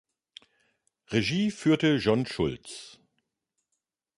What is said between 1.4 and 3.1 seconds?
führte John Schultz.